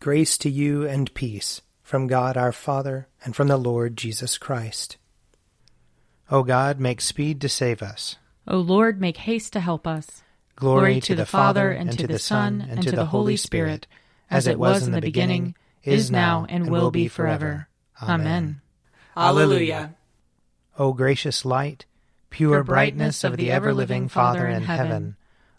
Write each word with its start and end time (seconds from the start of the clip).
Grace 0.00 0.38
to 0.38 0.48
you 0.48 0.86
and 0.86 1.12
peace 1.12 1.60
from 1.82 2.06
God 2.06 2.34
our 2.34 2.52
Father 2.52 3.06
and 3.22 3.36
from 3.36 3.48
the 3.48 3.58
Lord 3.58 3.98
Jesus 3.98 4.38
Christ. 4.38 4.96
O 6.30 6.42
God, 6.42 6.80
make 6.80 7.02
speed 7.02 7.38
to 7.42 7.50
save 7.50 7.82
us. 7.82 8.16
O 8.48 8.56
Lord, 8.56 8.98
make 8.98 9.18
haste 9.18 9.52
to 9.52 9.60
help 9.60 9.86
us. 9.86 10.22
Glory, 10.56 10.80
Glory 10.80 10.94
to, 10.94 11.06
to 11.08 11.14
the, 11.16 11.22
the 11.22 11.26
Father, 11.26 11.70
and 11.70 11.98
to 11.98 12.06
the 12.06 12.18
Son, 12.18 12.66
and 12.66 12.82
to 12.82 12.92
the 12.92 13.04
Holy 13.04 13.36
Spirit, 13.36 13.86
as 14.30 14.46
it 14.46 14.58
was 14.58 14.86
in 14.86 14.92
the 14.92 15.02
beginning, 15.02 15.54
is 15.84 16.10
now, 16.10 16.46
and 16.48 16.70
will 16.70 16.90
be 16.90 17.06
forever. 17.06 17.68
Amen. 18.02 18.62
Alleluia. 19.14 19.96
O 20.78 20.94
gracious 20.94 21.44
light, 21.44 21.84
pure 22.30 22.64
brightness 22.64 23.22
of 23.22 23.36
the 23.36 23.50
ever 23.50 23.74
living 23.74 24.08
Father 24.08 24.48
in 24.48 24.62
heaven, 24.62 25.16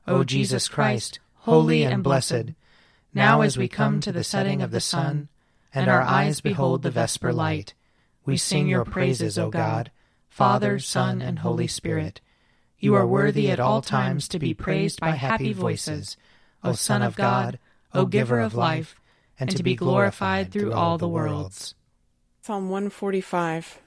O 0.08 0.23
Jesus 0.23 0.68
Christ, 0.68 1.20
holy 1.36 1.84
and 1.84 2.04
blessed, 2.04 2.55
now, 3.14 3.41
as 3.41 3.57
we 3.57 3.68
come 3.68 4.00
to 4.02 4.12
the 4.14 4.23
setting 4.23 4.62
of 4.62 4.71
the 4.71 4.80
sun, 4.80 5.27
and 5.73 5.90
our 5.90 6.02
eyes 6.02 6.40
behold 6.40 6.81
the 6.81 6.91
vesper 6.91 7.34
light, 7.34 7.73
we 8.26 8.38
sing 8.38 8.70
your 8.70 8.85
praises, 8.85 9.38
O 9.38 9.49
God, 9.49 9.91
Father, 10.30 10.80
Son, 10.80 11.21
and 11.21 11.40
Holy 11.40 11.68
Spirit. 11.68 12.21
You 12.80 12.95
are 12.95 13.05
worthy 13.05 13.52
at 13.52 13.59
all 13.59 13.82
times 13.82 14.30
to 14.30 14.40
be 14.40 14.54
praised 14.54 15.02
by 15.02 15.12
happy 15.12 15.52
voices, 15.52 16.16
O 16.63 16.71
Son 16.71 17.02
of 17.02 17.18
God, 17.18 17.59
O 17.94 18.05
Giver 18.05 18.40
of 18.40 18.55
life, 18.55 18.95
and 19.38 19.49
to 19.57 19.63
be 19.63 19.76
glorified 19.76 20.52
through 20.52 20.71
all 20.71 20.98
the 20.98 21.09
worlds. 21.09 21.76
Psalm 22.41 22.70
145 22.70 23.80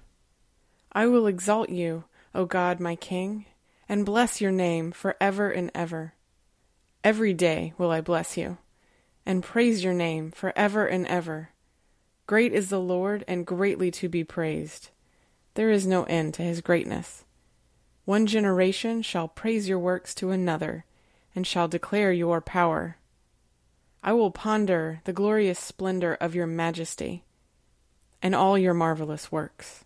I 0.92 1.06
will 1.06 1.26
exalt 1.26 1.70
you, 1.70 2.04
O 2.34 2.44
God, 2.44 2.78
my 2.78 2.94
King, 2.94 3.46
and 3.88 4.04
bless 4.04 4.42
your 4.42 4.52
name 4.52 4.92
for 4.92 5.16
ever 5.18 5.50
and 5.50 5.70
ever. 5.74 6.12
Every 7.02 7.32
day 7.32 7.72
will 7.78 7.90
I 7.90 8.00
bless 8.00 8.36
you 8.36 8.58
and 9.26 9.42
praise 9.42 9.82
your 9.84 9.94
name 9.94 10.30
for 10.30 10.52
ever 10.56 10.86
and 10.86 11.06
ever. 11.06 11.50
Great 12.26 12.52
is 12.52 12.70
the 12.70 12.80
Lord, 12.80 13.24
and 13.28 13.46
greatly 13.46 13.90
to 13.92 14.08
be 14.08 14.24
praised. 14.24 14.90
There 15.54 15.70
is 15.70 15.86
no 15.86 16.04
end 16.04 16.34
to 16.34 16.42
his 16.42 16.60
greatness. 16.60 17.24
One 18.04 18.26
generation 18.26 19.02
shall 19.02 19.28
praise 19.28 19.68
your 19.68 19.78
works 19.78 20.14
to 20.16 20.30
another, 20.30 20.84
and 21.34 21.46
shall 21.46 21.68
declare 21.68 22.12
your 22.12 22.40
power. 22.40 22.96
I 24.02 24.12
will 24.12 24.30
ponder 24.30 25.00
the 25.04 25.12
glorious 25.12 25.58
splendor 25.58 26.14
of 26.14 26.34
your 26.34 26.46
majesty, 26.46 27.24
and 28.22 28.34
all 28.34 28.58
your 28.58 28.74
marvelous 28.74 29.30
works. 29.30 29.84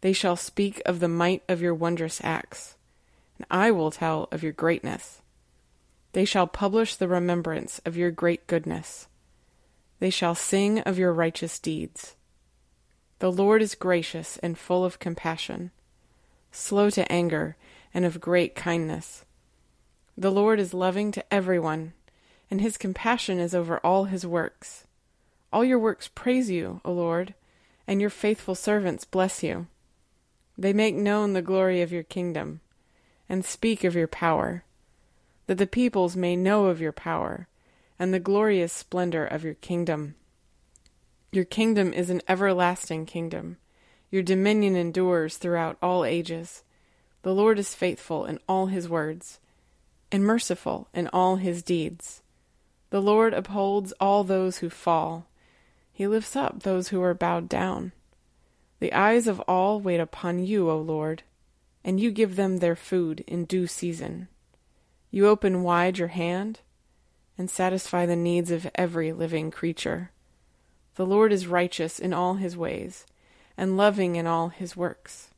They 0.00 0.12
shall 0.12 0.36
speak 0.36 0.82
of 0.84 1.00
the 1.00 1.08
might 1.08 1.42
of 1.48 1.62
your 1.62 1.74
wondrous 1.74 2.20
acts, 2.24 2.76
and 3.38 3.46
I 3.50 3.70
will 3.70 3.90
tell 3.90 4.28
of 4.30 4.42
your 4.42 4.52
greatness. 4.52 5.21
They 6.12 6.24
shall 6.26 6.46
publish 6.46 6.94
the 6.94 7.08
remembrance 7.08 7.80
of 7.86 7.96
your 7.96 8.10
great 8.10 8.46
goodness. 8.46 9.08
They 9.98 10.10
shall 10.10 10.34
sing 10.34 10.80
of 10.80 10.98
your 10.98 11.12
righteous 11.12 11.58
deeds. 11.58 12.16
The 13.20 13.32
Lord 13.32 13.62
is 13.62 13.74
gracious 13.74 14.36
and 14.38 14.58
full 14.58 14.84
of 14.84 14.98
compassion, 14.98 15.70
slow 16.50 16.90
to 16.90 17.10
anger, 17.10 17.56
and 17.94 18.04
of 18.04 18.20
great 18.20 18.54
kindness. 18.54 19.24
The 20.18 20.32
Lord 20.32 20.60
is 20.60 20.74
loving 20.74 21.12
to 21.12 21.32
everyone, 21.32 21.94
and 22.50 22.60
his 22.60 22.76
compassion 22.76 23.38
is 23.38 23.54
over 23.54 23.78
all 23.78 24.04
his 24.04 24.26
works. 24.26 24.86
All 25.52 25.64
your 25.64 25.78
works 25.78 26.08
praise 26.08 26.50
you, 26.50 26.80
O 26.84 26.92
Lord, 26.92 27.34
and 27.86 28.00
your 28.00 28.10
faithful 28.10 28.54
servants 28.54 29.04
bless 29.04 29.42
you. 29.42 29.66
They 30.58 30.72
make 30.72 30.94
known 30.94 31.32
the 31.32 31.42
glory 31.42 31.80
of 31.80 31.92
your 31.92 32.02
kingdom, 32.02 32.60
and 33.28 33.44
speak 33.44 33.84
of 33.84 33.94
your 33.94 34.08
power 34.08 34.64
that 35.46 35.58
the 35.58 35.66
peoples 35.66 36.16
may 36.16 36.36
know 36.36 36.66
of 36.66 36.80
your 36.80 36.92
power 36.92 37.48
and 37.98 38.12
the 38.12 38.20
glorious 38.20 38.72
splendor 38.72 39.24
of 39.24 39.44
your 39.44 39.54
kingdom. 39.54 40.14
Your 41.30 41.44
kingdom 41.44 41.92
is 41.92 42.10
an 42.10 42.20
everlasting 42.28 43.06
kingdom. 43.06 43.56
Your 44.10 44.22
dominion 44.22 44.76
endures 44.76 45.36
throughout 45.36 45.78
all 45.80 46.04
ages. 46.04 46.62
The 47.22 47.34
Lord 47.34 47.58
is 47.58 47.74
faithful 47.74 48.24
in 48.26 48.38
all 48.48 48.66
his 48.66 48.88
words, 48.88 49.38
and 50.10 50.24
merciful 50.24 50.88
in 50.92 51.08
all 51.08 51.36
his 51.36 51.62
deeds. 51.62 52.22
The 52.90 53.00
Lord 53.00 53.32
upholds 53.32 53.92
all 54.00 54.24
those 54.24 54.58
who 54.58 54.68
fall. 54.68 55.26
He 55.92 56.06
lifts 56.06 56.36
up 56.36 56.62
those 56.62 56.88
who 56.88 57.00
are 57.02 57.14
bowed 57.14 57.48
down. 57.48 57.92
The 58.80 58.92
eyes 58.92 59.26
of 59.26 59.40
all 59.40 59.80
wait 59.80 60.00
upon 60.00 60.44
you, 60.44 60.68
O 60.68 60.78
Lord, 60.78 61.22
and 61.84 61.98
you 61.98 62.10
give 62.10 62.36
them 62.36 62.58
their 62.58 62.76
food 62.76 63.24
in 63.26 63.44
due 63.44 63.66
season. 63.66 64.28
You 65.14 65.28
open 65.28 65.62
wide 65.62 65.98
your 65.98 66.08
hand 66.08 66.60
and 67.36 67.50
satisfy 67.50 68.06
the 68.06 68.16
needs 68.16 68.50
of 68.50 68.66
every 68.74 69.12
living 69.12 69.50
creature. 69.50 70.10
The 70.94 71.04
Lord 71.04 71.34
is 71.34 71.46
righteous 71.46 71.98
in 71.98 72.14
all 72.14 72.34
his 72.34 72.56
ways 72.56 73.04
and 73.54 73.76
loving 73.76 74.16
in 74.16 74.26
all 74.26 74.48
his 74.48 74.74
works. 74.74 75.28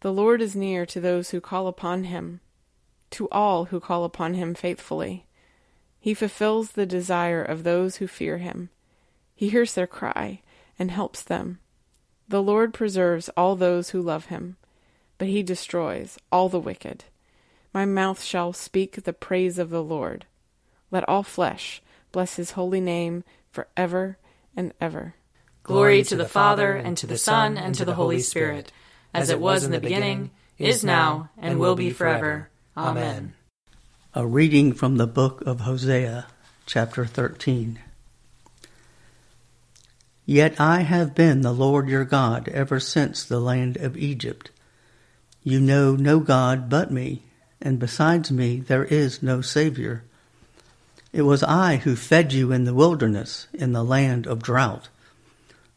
The 0.00 0.12
Lord 0.12 0.42
is 0.42 0.54
near 0.54 0.84
to 0.84 1.00
those 1.00 1.30
who 1.30 1.40
call 1.40 1.66
upon 1.66 2.04
him, 2.04 2.40
to 3.12 3.26
all 3.30 3.66
who 3.66 3.80
call 3.80 4.04
upon 4.04 4.34
him 4.34 4.54
faithfully. 4.54 5.24
He 5.98 6.12
fulfills 6.12 6.72
the 6.72 6.84
desire 6.84 7.42
of 7.42 7.64
those 7.64 7.96
who 7.96 8.06
fear 8.06 8.36
him. 8.36 8.68
He 9.34 9.48
hears 9.48 9.72
their 9.72 9.86
cry 9.86 10.42
and 10.78 10.90
helps 10.90 11.22
them. 11.22 11.58
The 12.28 12.42
Lord 12.42 12.74
preserves 12.74 13.30
all 13.30 13.56
those 13.56 13.90
who 13.90 14.02
love 14.02 14.26
him, 14.26 14.58
but 15.16 15.28
he 15.28 15.42
destroys 15.42 16.18
all 16.30 16.50
the 16.50 16.60
wicked. 16.60 17.04
My 17.72 17.84
mouth 17.84 18.22
shall 18.22 18.52
speak 18.52 19.02
the 19.02 19.12
praise 19.12 19.58
of 19.58 19.70
the 19.70 19.82
Lord. 19.82 20.26
Let 20.90 21.08
all 21.08 21.22
flesh 21.22 21.80
bless 22.12 22.36
his 22.36 22.52
holy 22.52 22.80
name 22.80 23.22
for 23.50 23.68
ever 23.76 24.18
and 24.56 24.72
ever. 24.80 25.14
Glory 25.62 26.02
to 26.04 26.16
the 26.16 26.28
Father, 26.28 26.72
and 26.72 26.96
to 26.96 27.06
the 27.06 27.18
Son, 27.18 27.56
and 27.56 27.74
to 27.76 27.84
the 27.84 27.94
Holy 27.94 28.20
Spirit, 28.20 28.72
as 29.14 29.30
it 29.30 29.40
was 29.40 29.62
in 29.62 29.70
the 29.70 29.78
beginning, 29.78 30.30
is 30.58 30.82
now, 30.82 31.30
and 31.38 31.60
will 31.60 31.76
be 31.76 31.90
forever. 31.90 32.48
Amen. 32.76 33.34
A 34.14 34.26
reading 34.26 34.72
from 34.72 34.96
the 34.96 35.06
book 35.06 35.42
of 35.42 35.60
Hosea, 35.60 36.26
chapter 36.66 37.04
13. 37.04 37.78
Yet 40.26 40.60
I 40.60 40.80
have 40.80 41.14
been 41.14 41.42
the 41.42 41.52
Lord 41.52 41.88
your 41.88 42.04
God 42.04 42.48
ever 42.48 42.80
since 42.80 43.22
the 43.22 43.40
land 43.40 43.76
of 43.76 43.96
Egypt. 43.96 44.50
You 45.44 45.60
know 45.60 45.94
no 45.94 46.18
God 46.18 46.68
but 46.68 46.90
me 46.90 47.22
and 47.60 47.78
besides 47.78 48.30
me 48.30 48.60
there 48.60 48.84
is 48.84 49.22
no 49.22 49.40
Savior. 49.40 50.02
It 51.12 51.22
was 51.22 51.42
I 51.42 51.76
who 51.76 51.96
fed 51.96 52.32
you 52.32 52.52
in 52.52 52.64
the 52.64 52.74
wilderness, 52.74 53.48
in 53.52 53.72
the 53.72 53.84
land 53.84 54.26
of 54.26 54.42
drought. 54.42 54.88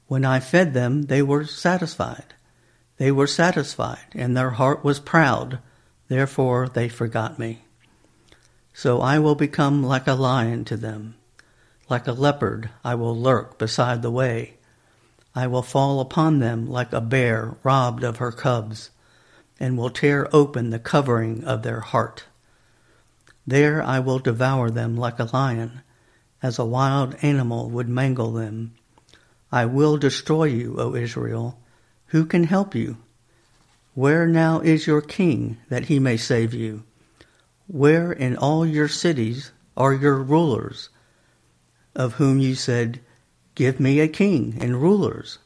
When 0.08 0.24
I 0.24 0.40
fed 0.40 0.74
them, 0.74 1.04
they 1.04 1.22
were 1.22 1.46
satisfied. 1.46 2.36
They 2.98 3.12
were 3.12 3.28
satisfied, 3.28 4.14
and 4.14 4.38
their 4.38 4.52
heart 4.52 4.84
was 4.84 5.00
proud. 5.00 5.60
Therefore 6.08 6.70
they 6.70 6.88
forgot 6.88 7.40
me. 7.40 7.64
So 8.74 9.02
I 9.02 9.20
will 9.20 9.36
become 9.36 9.84
like 9.84 10.08
a 10.08 10.14
lion 10.14 10.66
to 10.66 10.78
them. 10.78 11.16
Like 11.90 12.08
a 12.08 12.12
leopard, 12.12 12.70
I 12.84 12.96
will 12.96 13.18
lurk 13.18 13.58
beside 13.58 14.02
the 14.02 14.12
way. 14.12 14.56
I 15.36 15.48
will 15.48 15.64
fall 15.64 16.00
upon 16.00 16.40
them 16.40 16.70
like 16.70 16.94
a 16.94 17.02
bear 17.02 17.56
robbed 17.64 18.04
of 18.04 18.18
her 18.18 18.32
cubs 18.32 18.92
and 19.59 19.78
will 19.78 19.90
tear 19.90 20.28
open 20.34 20.69
the 20.69 20.80
covering 20.80 21.44
of 21.44 21.64
their 21.64 21.80
heart. 21.80 22.25
There 23.46 23.84
I 23.84 24.00
will 24.00 24.19
devour 24.19 24.69
them 24.69 24.96
like 24.96 25.19
a 25.19 25.30
lion, 25.31 25.81
as 26.41 26.58
a 26.58 26.66
wild 26.66 27.16
animal 27.22 27.69
would 27.69 27.90
mangle 27.90 28.31
them. 28.31 28.74
I 29.52 29.66
will 29.66 29.97
destroy 29.97 30.46
you, 30.46 30.75
O 30.80 30.96
Israel. 30.96 31.59
Who 32.08 32.25
can 32.25 32.46
help 32.46 32.74
you? 32.74 32.97
Where 33.94 34.25
now 34.25 34.59
is 34.59 34.88
your 34.88 35.02
king, 35.02 35.58
that 35.69 35.86
he 35.86 36.00
may 36.00 36.18
save 36.18 36.53
you? 36.53 36.84
Where 37.68 38.12
in 38.12 38.36
all 38.36 38.66
your 38.66 38.88
cities 38.88 39.52
are 39.78 39.94
your 39.94 40.22
rulers, 40.22 40.90
of 41.96 42.13
whom 42.13 42.40
you 42.40 42.56
said, 42.56 43.00
Give 43.56 43.80
me 43.80 44.00
a 44.00 44.07
king 44.07 44.57
and 44.60 44.81
rulers? 44.81 45.38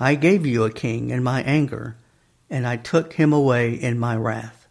I 0.00 0.16
gave 0.16 0.44
you 0.44 0.64
a 0.64 0.72
king 0.72 1.10
in 1.10 1.22
my 1.22 1.42
anger 1.42 1.96
and 2.50 2.66
I 2.66 2.76
took 2.76 3.14
him 3.14 3.32
away 3.32 3.72
in 3.72 3.98
my 3.98 4.16
wrath. 4.16 4.66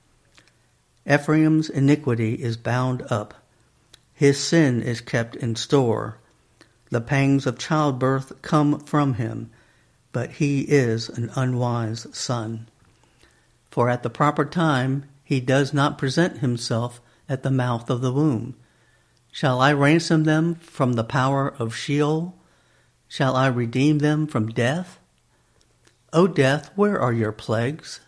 Ephraim's 1.10 1.70
iniquity 1.70 2.34
is 2.36 2.58
bound 2.58 3.04
up, 3.10 3.34
his 4.18 4.40
sin 4.40 4.82
is 4.82 5.00
kept 5.00 5.36
in 5.36 5.56
store. 5.56 6.18
The 6.90 7.02
pangs 7.02 7.46
of 7.46 7.60
childbirth 7.60 8.42
come 8.42 8.80
from 8.80 9.14
him, 9.14 9.52
but 10.12 10.32
he 10.32 10.62
is 10.62 11.08
an 11.08 11.30
unwise 11.36 12.08
son. 12.18 12.68
For 13.70 13.90
at 13.90 14.02
the 14.02 14.10
proper 14.10 14.44
time 14.44 15.06
he 15.24 15.40
does 15.40 15.72
not 15.72 16.00
present 16.00 16.40
himself 16.40 17.00
at 17.30 17.44
the 17.44 17.52
mouth 17.52 17.92
of 17.92 18.02
the 18.02 18.12
womb. 18.12 18.56
Shall 19.32 19.62
I 19.62 19.72
ransom 19.72 20.24
them 20.24 20.56
from 20.56 20.94
the 20.94 21.04
power 21.04 21.54
of 21.60 21.76
Sheol? 21.76 22.36
Shall 23.08 23.36
I 23.36 23.46
redeem 23.48 24.00
them 24.00 24.26
from 24.26 24.50
death? 24.50 24.98
O 26.18 26.26
death, 26.26 26.72
where 26.74 27.00
are 27.00 27.14
your 27.14 27.32
plagues? 27.32 28.00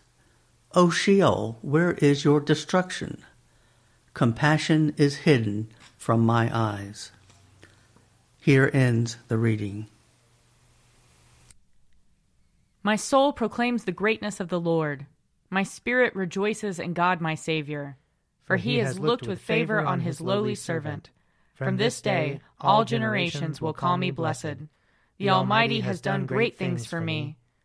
O 0.74 0.90
Sheol, 0.90 1.60
where 1.62 1.92
is 1.92 2.24
your 2.24 2.40
destruction? 2.40 3.22
Compassion 4.14 4.92
is 4.96 5.18
hidden 5.18 5.68
from 5.96 6.26
my 6.26 6.50
eyes. 6.52 7.12
Here 8.40 8.68
ends 8.74 9.16
the 9.28 9.38
reading. 9.38 9.86
My 12.82 12.96
soul 12.96 13.32
proclaims 13.32 13.84
the 13.84 13.92
greatness 13.92 14.40
of 14.40 14.48
the 14.48 14.58
Lord. 14.58 15.06
My 15.48 15.62
spirit 15.62 16.16
rejoices 16.16 16.80
in 16.80 16.94
God 16.94 17.20
my 17.20 17.36
Saviour. 17.36 17.96
For 18.42 18.56
he 18.56 18.78
has 18.78 18.98
looked 18.98 19.28
with 19.28 19.40
favor 19.40 19.80
on 19.80 20.00
his 20.00 20.20
lowly 20.20 20.56
servant. 20.56 21.10
From 21.54 21.76
this 21.76 22.00
day 22.00 22.40
all 22.60 22.84
generations 22.84 23.60
will 23.60 23.72
call 23.72 23.96
me 23.96 24.10
blessed. 24.10 24.56
The 25.18 25.30
Almighty 25.30 25.78
has 25.82 26.00
done 26.00 26.26
great 26.26 26.58
things 26.58 26.84
for 26.86 27.00
me, 27.00 27.36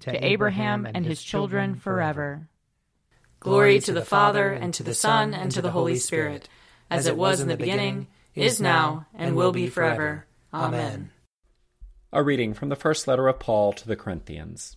to 0.00 0.24
Abraham 0.24 0.86
and 0.92 1.04
his 1.04 1.22
children 1.22 1.74
forever. 1.74 2.48
Glory 3.40 3.78
to 3.80 3.92
the 3.92 4.04
Father, 4.04 4.52
and 4.52 4.74
to 4.74 4.82
the 4.82 4.94
Son, 4.94 5.32
and 5.32 5.52
to 5.52 5.62
the 5.62 5.70
Holy 5.70 5.96
Spirit, 5.96 6.48
as 6.90 7.06
it 7.06 7.16
was 7.16 7.40
in 7.40 7.48
the 7.48 7.56
beginning, 7.56 8.08
is 8.34 8.60
now, 8.60 9.06
and 9.14 9.36
will 9.36 9.52
be 9.52 9.68
forever. 9.68 10.26
Amen. 10.52 11.10
A 12.12 12.22
reading 12.22 12.54
from 12.54 12.68
the 12.68 12.76
first 12.76 13.06
letter 13.06 13.28
of 13.28 13.38
Paul 13.38 13.72
to 13.74 13.86
the 13.86 13.96
Corinthians. 13.96 14.76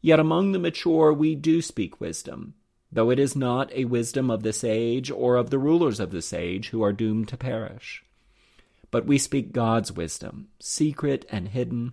Yet 0.00 0.18
among 0.18 0.52
the 0.52 0.58
mature 0.58 1.12
we 1.12 1.34
do 1.34 1.60
speak 1.60 2.00
wisdom, 2.00 2.54
though 2.90 3.10
it 3.10 3.18
is 3.18 3.36
not 3.36 3.72
a 3.72 3.84
wisdom 3.84 4.30
of 4.30 4.42
this 4.42 4.64
age 4.64 5.10
or 5.10 5.36
of 5.36 5.50
the 5.50 5.58
rulers 5.58 6.00
of 6.00 6.10
this 6.10 6.32
age 6.32 6.68
who 6.68 6.82
are 6.82 6.92
doomed 6.92 7.28
to 7.28 7.36
perish. 7.36 8.04
But 8.90 9.06
we 9.06 9.18
speak 9.18 9.52
God's 9.52 9.92
wisdom, 9.92 10.48
secret 10.60 11.26
and 11.28 11.48
hidden, 11.48 11.92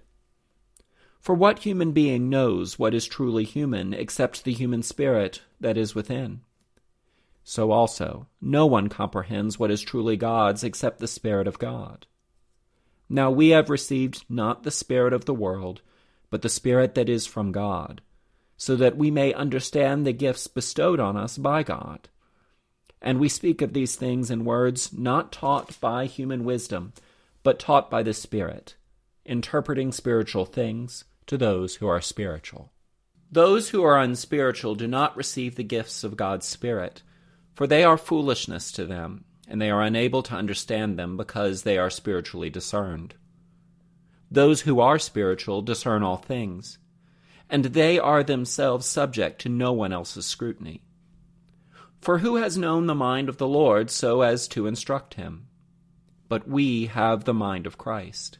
For 1.21 1.35
what 1.35 1.59
human 1.59 1.91
being 1.91 2.29
knows 2.29 2.79
what 2.79 2.95
is 2.95 3.05
truly 3.05 3.43
human 3.43 3.93
except 3.93 4.43
the 4.43 4.53
human 4.53 4.81
spirit 4.81 5.41
that 5.59 5.77
is 5.77 5.93
within? 5.93 6.41
So 7.43 7.71
also, 7.71 8.27
no 8.41 8.65
one 8.65 8.89
comprehends 8.89 9.59
what 9.59 9.69
is 9.69 9.81
truly 9.81 10.17
God's 10.17 10.63
except 10.63 10.99
the 10.99 11.07
Spirit 11.07 11.47
of 11.47 11.59
God. 11.59 12.07
Now 13.07 13.29
we 13.29 13.49
have 13.49 13.69
received 13.69 14.25
not 14.29 14.63
the 14.63 14.71
Spirit 14.71 15.13
of 15.13 15.25
the 15.25 15.33
world, 15.33 15.81
but 16.29 16.41
the 16.41 16.49
Spirit 16.49 16.95
that 16.95 17.09
is 17.09 17.27
from 17.27 17.51
God, 17.51 18.01
so 18.57 18.75
that 18.75 18.97
we 18.97 19.11
may 19.11 19.33
understand 19.33 20.05
the 20.05 20.13
gifts 20.13 20.47
bestowed 20.47 20.99
on 20.99 21.17
us 21.17 21.37
by 21.37 21.61
God. 21.61 22.09
And 23.01 23.19
we 23.19 23.29
speak 23.29 23.61
of 23.61 23.73
these 23.73 23.95
things 23.95 24.31
in 24.31 24.45
words 24.45 24.93
not 24.93 25.31
taught 25.31 25.79
by 25.79 26.05
human 26.05 26.45
wisdom, 26.45 26.93
but 27.43 27.59
taught 27.59 27.89
by 27.91 28.01
the 28.01 28.13
Spirit, 28.13 28.75
interpreting 29.25 29.91
spiritual 29.91 30.45
things 30.45 31.05
to 31.27 31.37
those 31.37 31.75
who 31.75 31.87
are 31.87 32.01
spiritual. 32.01 32.71
Those 33.31 33.69
who 33.69 33.83
are 33.83 33.97
unspiritual 33.97 34.75
do 34.75 34.87
not 34.87 35.15
receive 35.15 35.55
the 35.55 35.63
gifts 35.63 36.03
of 36.03 36.17
God's 36.17 36.45
Spirit, 36.45 37.01
for 37.53 37.65
they 37.65 37.83
are 37.83 37.97
foolishness 37.97 38.71
to 38.73 38.85
them, 38.85 39.23
and 39.47 39.61
they 39.61 39.69
are 39.69 39.81
unable 39.81 40.23
to 40.23 40.35
understand 40.35 40.99
them 40.99 41.17
because 41.17 41.63
they 41.63 41.77
are 41.77 41.89
spiritually 41.89 42.49
discerned. 42.49 43.15
Those 44.29 44.61
who 44.61 44.79
are 44.79 44.99
spiritual 44.99 45.61
discern 45.61 46.03
all 46.03 46.17
things, 46.17 46.77
and 47.49 47.65
they 47.65 47.99
are 47.99 48.23
themselves 48.23 48.85
subject 48.85 49.41
to 49.41 49.49
no 49.49 49.73
one 49.73 49.91
else's 49.91 50.25
scrutiny. 50.25 50.83
For 52.01 52.19
who 52.19 52.37
has 52.37 52.57
known 52.57 52.87
the 52.87 52.95
mind 52.95 53.29
of 53.29 53.37
the 53.37 53.47
Lord 53.47 53.91
so 53.91 54.21
as 54.21 54.47
to 54.49 54.67
instruct 54.67 55.13
him? 55.13 55.47
But 56.27 56.47
we 56.47 56.87
have 56.87 57.25
the 57.25 57.33
mind 57.33 57.67
of 57.67 57.77
Christ. 57.77 58.39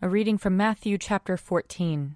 A 0.00 0.08
reading 0.08 0.38
from 0.38 0.56
Matthew 0.56 0.96
chapter 0.96 1.36
14. 1.36 2.14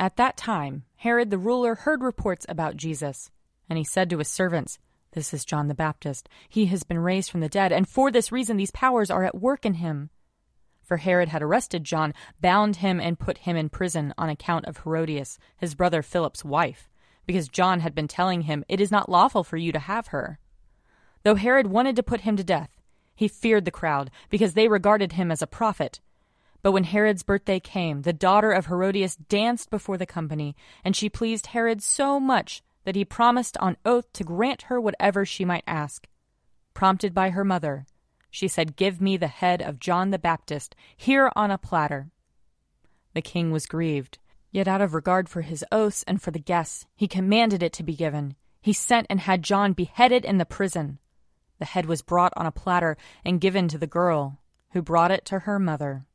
At 0.00 0.16
that 0.16 0.36
time, 0.36 0.82
Herod 0.96 1.30
the 1.30 1.38
ruler 1.38 1.76
heard 1.76 2.02
reports 2.02 2.44
about 2.48 2.76
Jesus, 2.76 3.30
and 3.68 3.78
he 3.78 3.84
said 3.84 4.10
to 4.10 4.18
his 4.18 4.26
servants, 4.26 4.80
This 5.12 5.32
is 5.32 5.44
John 5.44 5.68
the 5.68 5.74
Baptist. 5.74 6.28
He 6.48 6.66
has 6.66 6.82
been 6.82 6.98
raised 6.98 7.30
from 7.30 7.42
the 7.42 7.48
dead, 7.48 7.70
and 7.70 7.88
for 7.88 8.10
this 8.10 8.32
reason 8.32 8.56
these 8.56 8.72
powers 8.72 9.08
are 9.08 9.22
at 9.22 9.40
work 9.40 9.64
in 9.64 9.74
him. 9.74 10.10
For 10.82 10.96
Herod 10.96 11.28
had 11.28 11.44
arrested 11.44 11.84
John, 11.84 12.12
bound 12.40 12.76
him, 12.76 12.98
and 12.98 13.20
put 13.20 13.38
him 13.38 13.56
in 13.56 13.68
prison 13.68 14.12
on 14.18 14.28
account 14.28 14.64
of 14.64 14.78
Herodias, 14.78 15.38
his 15.58 15.76
brother 15.76 16.02
Philip's 16.02 16.44
wife, 16.44 16.90
because 17.24 17.48
John 17.48 17.78
had 17.78 17.94
been 17.94 18.08
telling 18.08 18.42
him, 18.42 18.64
It 18.68 18.80
is 18.80 18.90
not 18.90 19.08
lawful 19.08 19.44
for 19.44 19.56
you 19.56 19.70
to 19.70 19.78
have 19.78 20.08
her. 20.08 20.40
Though 21.22 21.36
Herod 21.36 21.68
wanted 21.68 21.94
to 21.94 22.02
put 22.02 22.22
him 22.22 22.36
to 22.36 22.42
death, 22.42 22.80
he 23.14 23.28
feared 23.28 23.64
the 23.64 23.70
crowd, 23.70 24.10
because 24.28 24.54
they 24.54 24.66
regarded 24.66 25.12
him 25.12 25.30
as 25.30 25.40
a 25.40 25.46
prophet. 25.46 26.00
But 26.62 26.72
when 26.72 26.84
Herod's 26.84 27.22
birthday 27.22 27.60
came, 27.60 28.02
the 28.02 28.12
daughter 28.12 28.52
of 28.52 28.66
Herodias 28.66 29.16
danced 29.16 29.70
before 29.70 29.96
the 29.96 30.06
company, 30.06 30.54
and 30.84 30.94
she 30.94 31.08
pleased 31.08 31.48
Herod 31.48 31.82
so 31.82 32.20
much 32.20 32.62
that 32.84 32.96
he 32.96 33.04
promised 33.04 33.56
on 33.58 33.76
oath 33.84 34.12
to 34.14 34.24
grant 34.24 34.62
her 34.62 34.80
whatever 34.80 35.24
she 35.24 35.44
might 35.44 35.64
ask. 35.66 36.06
Prompted 36.74 37.14
by 37.14 37.30
her 37.30 37.44
mother, 37.44 37.86
she 38.30 38.46
said, 38.46 38.76
Give 38.76 39.00
me 39.00 39.16
the 39.16 39.26
head 39.26 39.60
of 39.62 39.80
John 39.80 40.10
the 40.10 40.18
Baptist 40.18 40.74
here 40.96 41.30
on 41.34 41.50
a 41.50 41.58
platter. 41.58 42.10
The 43.14 43.22
king 43.22 43.50
was 43.50 43.66
grieved, 43.66 44.18
yet 44.50 44.68
out 44.68 44.80
of 44.80 44.94
regard 44.94 45.28
for 45.28 45.42
his 45.42 45.64
oaths 45.72 46.04
and 46.06 46.22
for 46.22 46.30
the 46.30 46.38
guests, 46.38 46.86
he 46.94 47.08
commanded 47.08 47.62
it 47.62 47.72
to 47.74 47.82
be 47.82 47.94
given. 47.94 48.36
He 48.60 48.72
sent 48.72 49.06
and 49.10 49.20
had 49.20 49.42
John 49.42 49.72
beheaded 49.72 50.24
in 50.24 50.38
the 50.38 50.44
prison. 50.44 50.98
The 51.58 51.64
head 51.64 51.86
was 51.86 52.02
brought 52.02 52.32
on 52.36 52.46
a 52.46 52.52
platter 52.52 52.96
and 53.24 53.40
given 53.40 53.68
to 53.68 53.78
the 53.78 53.86
girl, 53.86 54.38
who 54.70 54.82
brought 54.82 55.10
it 55.10 55.24
to 55.26 55.40
her 55.40 55.58
mother. 55.58 56.06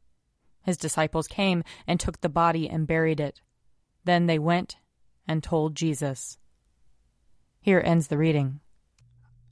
His 0.66 0.78
disciples 0.78 1.28
came 1.28 1.64
and 1.86 2.00
took 2.00 2.22
the 2.22 2.28
body 2.30 2.68
and 2.68 2.88
buried 2.88 3.20
it. 3.20 3.40
Then 4.04 4.26
they 4.26 4.40
went 4.40 4.78
and 5.28 5.44
told 5.44 5.76
Jesus. 5.76 6.40
Here 7.62 7.82
ends 7.86 8.08
the 8.08 8.18
reading. 8.18 8.62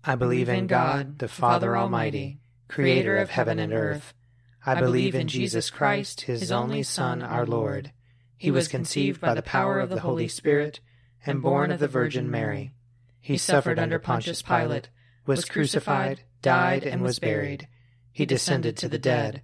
I 0.03 0.15
believe 0.15 0.49
in 0.49 0.65
God, 0.65 1.19
the 1.19 1.27
Father 1.27 1.77
Almighty, 1.77 2.39
creator 2.67 3.15
of 3.17 3.29
heaven 3.29 3.59
and 3.59 3.71
earth. 3.71 4.15
I 4.65 4.79
believe 4.79 5.13
in 5.13 5.27
Jesus 5.27 5.69
Christ, 5.69 6.21
his 6.21 6.51
only 6.51 6.81
Son, 6.81 7.21
our 7.21 7.45
Lord. 7.45 7.91
He 8.35 8.49
was 8.49 8.67
conceived 8.67 9.21
by 9.21 9.35
the 9.35 9.43
power 9.43 9.79
of 9.79 9.89
the 9.89 9.99
Holy 9.99 10.27
Spirit 10.27 10.79
and 11.27 11.43
born 11.43 11.69
of 11.69 11.79
the 11.79 11.87
Virgin 11.87 12.31
Mary. 12.31 12.73
He 13.21 13.37
suffered 13.37 13.77
under 13.77 13.99
Pontius 13.99 14.41
Pilate, 14.41 14.89
was 15.27 15.45
crucified, 15.45 16.21
died, 16.41 16.83
and 16.83 17.03
was 17.03 17.19
buried. 17.19 17.67
He 18.11 18.25
descended 18.25 18.77
to 18.77 18.89
the 18.89 18.97
dead. 18.97 19.43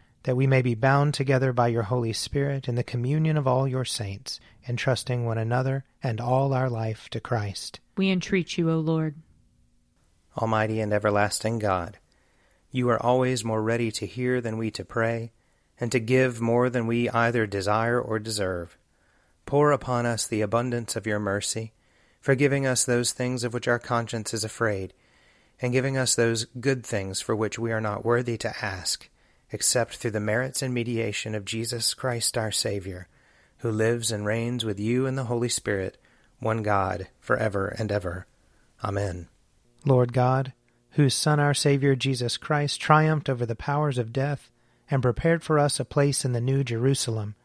That 0.23 0.35
we 0.35 0.45
may 0.45 0.61
be 0.61 0.75
bound 0.75 1.13
together 1.13 1.51
by 1.51 1.69
your 1.69 1.83
Holy 1.83 2.13
Spirit 2.13 2.67
in 2.67 2.75
the 2.75 2.83
communion 2.83 3.37
of 3.37 3.47
all 3.47 3.67
your 3.67 3.85
saints, 3.85 4.39
entrusting 4.67 5.25
one 5.25 5.37
another 5.37 5.85
and 6.03 6.21
all 6.21 6.53
our 6.53 6.69
life 6.69 7.09
to 7.09 7.19
Christ. 7.19 7.79
We 7.97 8.11
entreat 8.11 8.57
you, 8.57 8.69
O 8.69 8.79
Lord. 8.79 9.15
Almighty 10.37 10.79
and 10.79 10.93
everlasting 10.93 11.59
God, 11.59 11.97
you 12.69 12.89
are 12.89 13.01
always 13.01 13.43
more 13.43 13.61
ready 13.61 13.91
to 13.91 14.05
hear 14.05 14.39
than 14.39 14.57
we 14.57 14.71
to 14.71 14.85
pray, 14.85 15.31
and 15.79 15.91
to 15.91 15.99
give 15.99 16.39
more 16.39 16.69
than 16.69 16.87
we 16.87 17.09
either 17.09 17.45
desire 17.47 17.99
or 17.99 18.19
deserve. 18.19 18.77
Pour 19.45 19.71
upon 19.71 20.05
us 20.05 20.27
the 20.27 20.41
abundance 20.41 20.95
of 20.95 21.07
your 21.07 21.19
mercy, 21.19 21.73
forgiving 22.21 22.65
us 22.65 22.85
those 22.85 23.11
things 23.11 23.43
of 23.43 23.53
which 23.53 23.67
our 23.67 23.79
conscience 23.79 24.33
is 24.33 24.43
afraid 24.43 24.93
and 25.61 25.73
giving 25.73 25.95
us 25.95 26.15
those 26.15 26.45
good 26.59 26.85
things 26.85 27.21
for 27.21 27.35
which 27.35 27.59
we 27.59 27.71
are 27.71 27.81
not 27.81 28.03
worthy 28.03 28.37
to 28.37 28.65
ask, 28.65 29.09
except 29.51 29.97
through 29.97 30.11
the 30.11 30.19
merits 30.19 30.61
and 30.61 30.73
mediation 30.73 31.35
of 31.35 31.45
Jesus 31.45 31.93
Christ 31.93 32.37
our 32.37 32.51
Saviour, 32.51 33.07
who 33.57 33.71
lives 33.71 34.11
and 34.11 34.25
reigns 34.25 34.65
with 34.65 34.79
you 34.79 35.05
in 35.05 35.15
the 35.15 35.25
Holy 35.25 35.49
Spirit, 35.49 35.97
one 36.39 36.63
God, 36.63 37.07
for 37.19 37.37
ever 37.37 37.67
and 37.67 37.91
ever. 37.91 38.25
Amen. 38.83 39.27
Lord 39.85 40.13
God, 40.13 40.53
whose 40.91 41.13
Son 41.13 41.39
our 41.39 41.53
Saviour 41.53 41.95
Jesus 41.95 42.37
Christ 42.37 42.81
triumphed 42.81 43.29
over 43.29 43.45
the 43.45 43.55
powers 43.55 43.97
of 43.97 44.13
death 44.13 44.49
and 44.89 45.01
prepared 45.01 45.43
for 45.43 45.59
us 45.59 45.79
a 45.79 45.85
place 45.85 46.25
in 46.25 46.33
the 46.33 46.41
New 46.41 46.63
Jerusalem, 46.63 47.35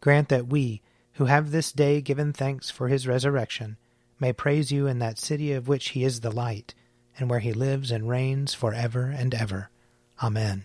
grant 0.00 0.28
that 0.28 0.46
we, 0.46 0.82
who 1.14 1.26
have 1.26 1.50
this 1.50 1.72
day 1.72 2.00
given 2.00 2.32
thanks 2.32 2.70
for 2.70 2.88
his 2.88 3.06
resurrection, 3.06 3.76
may 4.18 4.32
praise 4.32 4.70
you 4.70 4.86
in 4.86 4.98
that 5.00 5.18
city 5.18 5.52
of 5.52 5.68
which 5.68 5.90
he 5.90 6.04
is 6.04 6.20
the 6.20 6.30
light 6.30 6.74
and 7.18 7.28
where 7.28 7.40
he 7.40 7.52
lives 7.52 7.90
and 7.90 8.08
reigns 8.08 8.54
for 8.54 8.72
ever 8.74 9.06
and 9.06 9.34
ever. 9.34 9.70
Amen. 10.22 10.64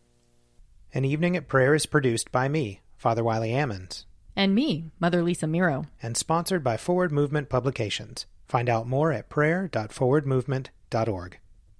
An 0.93 1.05
Evening 1.05 1.37
at 1.37 1.47
Prayer 1.47 1.73
is 1.73 1.85
produced 1.85 2.33
by 2.33 2.49
me, 2.49 2.81
Father 2.97 3.23
Wiley 3.23 3.51
Ammons. 3.51 4.03
And 4.35 4.53
me, 4.53 4.91
Mother 4.99 5.23
Lisa 5.23 5.47
Miro. 5.47 5.85
And 6.01 6.17
sponsored 6.17 6.65
by 6.65 6.75
Forward 6.75 7.13
Movement 7.13 7.47
Publications. 7.47 8.25
Find 8.49 8.67
out 8.67 8.87
more 8.87 9.13
at 9.13 9.29
prayer.forwardmovement.org. 9.29 11.39